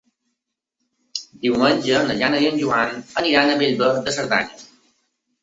Diumenge 1.43 1.99
na 2.07 2.15
Jana 2.23 2.41
i 2.45 2.49
en 2.53 2.59
Joan 2.63 2.97
iran 3.35 3.53
a 3.53 3.61
Bellver 3.61 3.93
de 4.09 4.17
Cerdanya. 4.19 4.67